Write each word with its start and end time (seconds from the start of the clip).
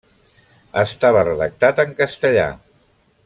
Estava 0.83 1.21
redactat 1.27 1.83
en 1.85 1.93
castellà. 2.01 2.47